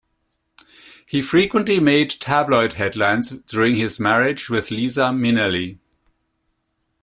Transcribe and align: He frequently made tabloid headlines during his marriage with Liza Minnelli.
He 1.05 1.21
frequently 1.21 1.79
made 1.79 2.09
tabloid 2.09 2.73
headlines 2.73 3.29
during 3.45 3.75
his 3.75 3.99
marriage 3.99 4.49
with 4.49 4.71
Liza 4.71 5.11
Minnelli. 5.13 5.77